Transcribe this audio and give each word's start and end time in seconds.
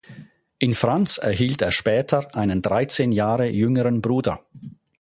In 0.57 0.73
Franz 0.73 1.19
erhielt 1.19 1.61
er 1.61 1.71
später 1.71 2.33
einen 2.35 2.63
dreizehn 2.63 3.11
Jahre 3.11 3.45
jüngeren 3.49 4.01
Bruder. 4.01 4.43